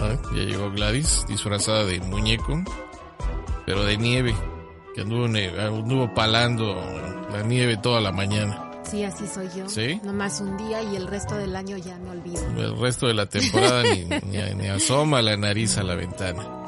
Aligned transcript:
Ah, 0.00 0.16
ya 0.34 0.42
llegó 0.44 0.70
Gladys, 0.70 1.24
disfrazada 1.28 1.84
de 1.84 2.00
muñeco, 2.00 2.62
pero 3.66 3.84
de 3.84 3.96
nieve, 3.96 4.34
que 4.94 5.00
anduvo, 5.00 5.24
anduvo 5.24 6.14
palando 6.14 6.74
la 7.32 7.42
nieve 7.42 7.76
toda 7.76 8.00
la 8.00 8.12
mañana. 8.12 8.70
Sí, 8.84 9.04
así 9.04 9.26
soy 9.26 9.48
yo. 9.56 9.68
¿Sí? 9.68 10.00
Nomás 10.02 10.40
un 10.40 10.56
día 10.56 10.82
y 10.82 10.96
el 10.96 11.06
resto 11.06 11.34
del 11.36 11.54
año 11.56 11.76
ya 11.76 11.98
me 11.98 12.10
olvido. 12.10 12.42
El 12.56 12.78
resto 12.78 13.06
de 13.06 13.14
la 13.14 13.26
temporada 13.26 13.82
ni, 13.82 14.04
ni, 14.26 14.54
ni 14.54 14.66
asoma 14.68 15.20
la 15.20 15.36
nariz 15.36 15.76
a 15.76 15.82
la 15.82 15.94
ventana. 15.94 16.58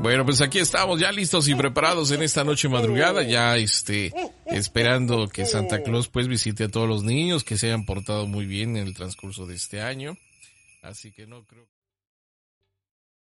Bueno, 0.00 0.24
pues 0.24 0.40
aquí 0.40 0.58
estamos 0.58 0.98
ya 0.98 1.12
listos 1.12 1.46
y 1.48 1.54
preparados 1.54 2.10
en 2.10 2.22
esta 2.22 2.42
noche 2.42 2.70
madrugada, 2.70 3.22
ya 3.22 3.56
este, 3.56 4.12
esperando 4.46 5.28
que 5.28 5.44
Santa 5.44 5.82
Claus 5.82 6.08
pues 6.08 6.26
visite 6.26 6.64
a 6.64 6.68
todos 6.68 6.88
los 6.88 7.02
niños 7.04 7.44
que 7.44 7.58
se 7.58 7.66
hayan 7.66 7.84
portado 7.84 8.26
muy 8.26 8.46
bien 8.46 8.78
en 8.78 8.86
el 8.86 8.94
transcurso 8.94 9.46
de 9.46 9.56
este 9.56 9.82
año. 9.82 10.16
Así 10.82 11.12
que 11.12 11.26
no 11.26 11.44
creo. 11.44 11.66